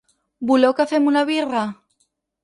Voleu 0.51 0.71
que 0.79 0.85
fem 0.91 1.05
una 1.11 1.23
birra? 1.29 1.61